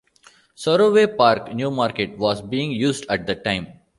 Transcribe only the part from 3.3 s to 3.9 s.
time.